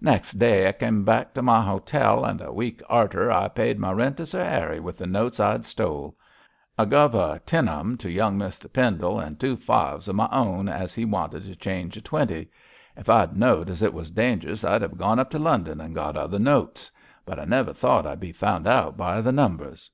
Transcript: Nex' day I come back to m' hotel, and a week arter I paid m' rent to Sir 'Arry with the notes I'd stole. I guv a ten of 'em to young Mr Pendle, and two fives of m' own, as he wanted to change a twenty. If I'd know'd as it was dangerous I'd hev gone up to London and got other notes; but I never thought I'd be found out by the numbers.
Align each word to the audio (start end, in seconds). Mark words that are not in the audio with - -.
Nex' 0.00 0.30
day 0.32 0.68
I 0.68 0.70
come 0.70 1.02
back 1.02 1.34
to 1.34 1.38
m' 1.40 1.48
hotel, 1.48 2.24
and 2.24 2.40
a 2.40 2.52
week 2.52 2.80
arter 2.88 3.32
I 3.32 3.48
paid 3.48 3.82
m' 3.82 3.84
rent 3.96 4.16
to 4.18 4.26
Sir 4.26 4.40
'Arry 4.40 4.78
with 4.78 4.96
the 4.96 5.08
notes 5.08 5.40
I'd 5.40 5.66
stole. 5.66 6.16
I 6.78 6.84
guv 6.84 7.14
a 7.14 7.40
ten 7.40 7.66
of 7.68 7.80
'em 7.80 7.96
to 7.96 8.08
young 8.08 8.38
Mr 8.38 8.72
Pendle, 8.72 9.18
and 9.18 9.40
two 9.40 9.56
fives 9.56 10.06
of 10.06 10.20
m' 10.20 10.28
own, 10.30 10.68
as 10.68 10.94
he 10.94 11.04
wanted 11.04 11.42
to 11.46 11.56
change 11.56 11.96
a 11.96 12.00
twenty. 12.00 12.48
If 12.96 13.08
I'd 13.08 13.36
know'd 13.36 13.68
as 13.70 13.82
it 13.82 13.92
was 13.92 14.12
dangerous 14.12 14.62
I'd 14.62 14.82
hev 14.82 14.96
gone 14.96 15.18
up 15.18 15.30
to 15.30 15.40
London 15.40 15.80
and 15.80 15.96
got 15.96 16.16
other 16.16 16.38
notes; 16.38 16.88
but 17.26 17.40
I 17.40 17.44
never 17.44 17.72
thought 17.72 18.06
I'd 18.06 18.20
be 18.20 18.30
found 18.30 18.68
out 18.68 18.96
by 18.96 19.20
the 19.20 19.32
numbers. 19.32 19.90